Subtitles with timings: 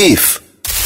[0.00, 0.40] IF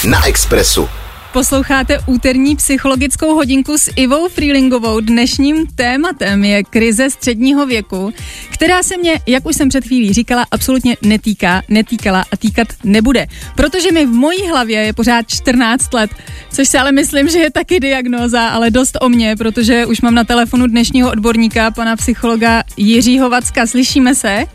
[0.08, 0.88] na Expressu.
[1.32, 5.00] Posloucháte úterní psychologickou hodinku s Ivou Freelingovou.
[5.00, 8.12] Dnešním tématem je krize středního věku,
[8.52, 13.26] která se mě, jak už jsem před chvílí říkala, absolutně netýká, netýkala a týkat nebude.
[13.56, 16.10] Protože mi v mojí hlavě je pořád 14 let,
[16.52, 20.14] což si ale myslím, že je taky diagnóza, ale dost o mě, protože už mám
[20.14, 23.66] na telefonu dnešního odborníka, pana psychologa Jiřího Vacka.
[23.66, 24.46] Slyšíme se?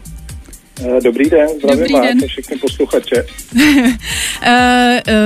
[0.85, 2.27] Eh, dobrý den, zdravím Dobrý vás den.
[2.27, 3.25] všechny posluchače.
[3.55, 3.93] Uh, uh,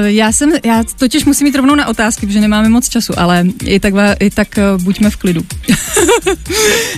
[0.06, 3.80] já jsem, já totiž musím jít rovnou na otázky, protože nemáme moc času, ale i
[3.80, 5.42] tak, i tak uh, buďme v klidu.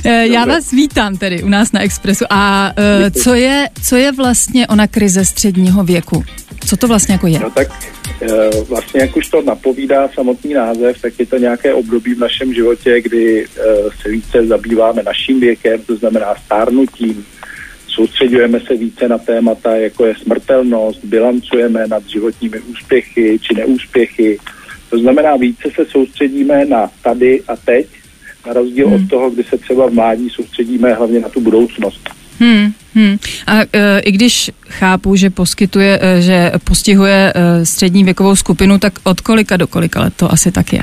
[0.23, 2.25] já vás vítám tedy u nás na Expressu.
[2.29, 6.23] A uh, co, je, co je vlastně ona krize středního věku?
[6.65, 7.39] Co to vlastně jako je?
[7.39, 7.67] No tak
[8.69, 13.01] vlastně, jak už to napovídá samotný název, tak je to nějaké období v našem životě,
[13.01, 13.45] kdy
[14.01, 17.25] se více zabýváme naším věkem, to znamená stárnutím,
[17.95, 24.37] soustředujeme se více na témata, jako je smrtelnost, bilancujeme nad životními úspěchy či neúspěchy.
[24.89, 27.87] To znamená, více se soustředíme na tady a teď,
[28.47, 28.95] na rozdíl Hmm.
[28.95, 32.09] od toho, kdy se třeba v mládí soustředíme hlavně na tu budoucnost.
[32.39, 33.17] Hmm, hmm.
[33.47, 33.61] A uh,
[34.03, 39.57] i když chápu, že poskytuje, uh, že postihuje uh, střední věkovou skupinu, tak od kolika
[39.57, 40.81] do kolika let to asi tak je?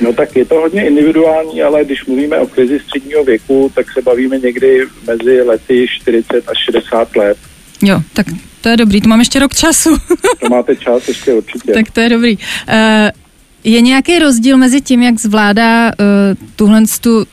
[0.00, 4.02] No tak je to hodně individuální, ale když mluvíme o krizi středního věku, tak se
[4.02, 7.38] bavíme někdy mezi lety 40 až 60 let.
[7.82, 8.26] Jo, tak
[8.60, 9.96] to je dobrý, to mám ještě rok času.
[10.40, 11.72] To máte čas ještě určitě.
[11.74, 12.38] tak to je dobrý.
[12.68, 12.74] Uh,
[13.64, 15.92] je nějaký rozdíl mezi tím, jak zvládá uh,
[16.56, 17.26] tuhle tu,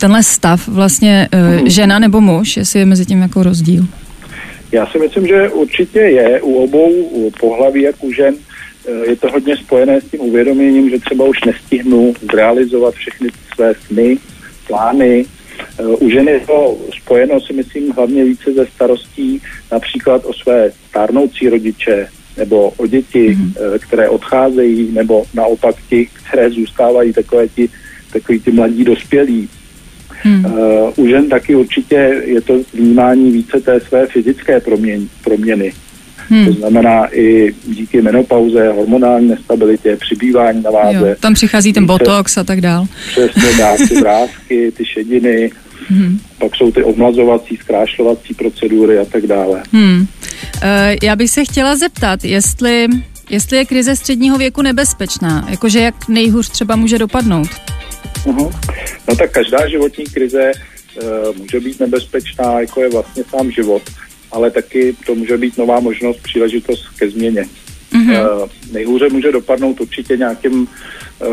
[0.00, 1.68] tenhle stav vlastně uh, Mhm.
[1.70, 3.86] žena nebo muž, jestli je mezi tím jako rozdíl?
[4.72, 8.44] Já si myslím, že určitě je u obou u pohlaví, jak u žen, eh,
[9.08, 14.18] je to hodně spojené s tím uvědoměním, že třeba už nestihnu zrealizovat všechny své sny,
[14.66, 15.24] plány.
[15.78, 20.70] Eh, U žen je to spojeno, si myslím, hlavně více ze starostí například o své
[20.88, 23.78] stárnoucí rodiče nebo o děti, mm-hmm.
[23.78, 27.68] které odcházejí, nebo naopak ti, které zůstávají takové ti,
[28.12, 29.48] takový ty mladí dospělí.
[30.22, 30.44] Hmm.
[30.44, 35.72] Uh, u žen taky určitě je to vnímání více té své fyzické proměn, proměny.
[36.28, 36.52] To Hmm.
[36.52, 42.44] znamená i díky menopauze, hormonální nestabilitě, přibývání na Jo, váze, tam přichází ten botox a
[42.44, 42.86] tak dál.
[43.10, 45.50] přesně dá ty vrázky, ty šediny,
[45.90, 46.20] Hmm.
[46.38, 49.62] pak jsou ty omlazovací, zkrášlovací procedury a tak dále.
[49.72, 50.00] Hmm.
[50.00, 50.06] Uh,
[51.02, 52.86] já bych se chtěla zeptat, jestli,
[53.30, 57.48] jestli je krize středního věku nebezpečná, jakože jak nejhůř třeba může dopadnout.
[58.24, 58.52] Uh-huh.
[59.08, 60.52] No tak každá životní krize
[61.02, 63.82] uh, může být nebezpečná, jako je vlastně sám život,
[64.32, 67.44] ale taky to může být nová možnost, příležitost ke změně.
[67.92, 68.10] Mhm.
[68.10, 70.68] Uh, nejhůře může dopadnout určitě nějakým
[71.20, 71.28] uh,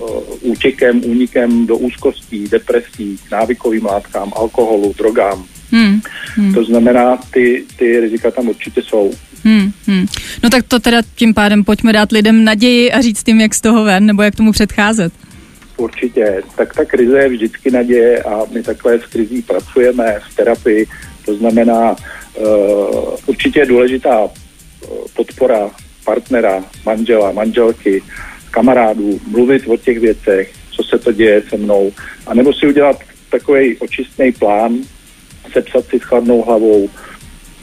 [0.00, 5.44] uh, útěkem, únikem do úzkostí, depresí, k návykovým látkám, alkoholu, drogám.
[5.72, 6.00] Hmm.
[6.34, 6.54] Hmm.
[6.54, 9.12] To znamená, ty, ty rizika tam určitě jsou.
[9.44, 10.06] Hmm, hmm.
[10.42, 13.60] No tak to teda tím pádem pojďme dát lidem naději a říct tím, jak z
[13.60, 15.12] toho ven, nebo jak tomu předcházet.
[15.76, 16.42] Určitě.
[16.56, 20.86] Tak ta krize je vždycky naděje a my takhle s krizí pracujeme v terapii.
[21.24, 21.96] To znamená,
[22.34, 24.30] uh, určitě je důležitá uh,
[25.16, 25.70] podpora
[26.04, 28.02] partnera, manžela, manželky,
[28.50, 31.92] kamarádů, mluvit o těch věcech, co se to děje se mnou,
[32.26, 32.96] a nebo si udělat
[33.30, 34.78] takový očistný plán,
[35.52, 36.88] sepsat si s chladnou hlavou,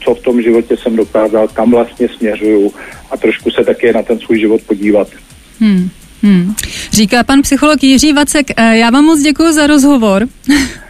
[0.04, 2.72] co v tom životě jsem dokázal, kam vlastně směřuju
[3.10, 5.08] a trošku se také na ten svůj život podívat.
[5.60, 5.90] Hmm.
[6.22, 6.54] Hmm.
[6.92, 10.26] Říká pan psycholog Jiří Vacek, eh, já vám moc děkuji za rozhovor.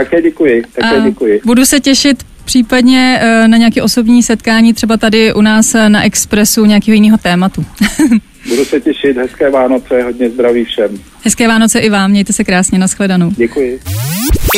[0.00, 1.40] Také děkuji, také A děkuji.
[1.44, 6.04] Budu se těšit případně eh, na nějaké osobní setkání, třeba tady u nás eh, na
[6.04, 7.64] Expressu nějakého jiného tématu.
[8.48, 10.98] Budu se těšit, hezké Vánoce, hodně zdraví všem.
[11.24, 13.30] Hezké Vánoce i vám, mějte se krásně, nashledanou.
[13.36, 13.80] Děkuji.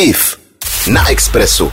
[0.03, 0.37] IF
[0.93, 1.73] na Expressu.